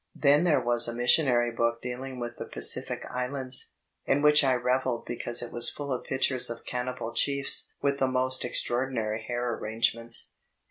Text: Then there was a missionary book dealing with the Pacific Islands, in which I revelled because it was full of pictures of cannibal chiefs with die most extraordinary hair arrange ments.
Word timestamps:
Then 0.15 0.45
there 0.45 0.59
was 0.65 0.87
a 0.87 0.95
missionary 0.95 1.51
book 1.51 1.79
dealing 1.79 2.19
with 2.19 2.37
the 2.37 2.45
Pacific 2.45 3.05
Islands, 3.11 3.73
in 4.03 4.23
which 4.23 4.43
I 4.43 4.55
revelled 4.55 5.05
because 5.05 5.43
it 5.43 5.51
was 5.53 5.69
full 5.69 5.93
of 5.93 6.05
pictures 6.05 6.49
of 6.49 6.65
cannibal 6.65 7.13
chiefs 7.13 7.71
with 7.83 7.99
die 7.99 8.07
most 8.07 8.43
extraordinary 8.43 9.21
hair 9.21 9.53
arrange 9.53 9.93
ments. 9.93 10.31